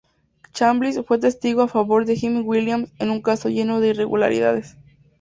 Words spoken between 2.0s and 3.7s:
de Jim Williams, en un caso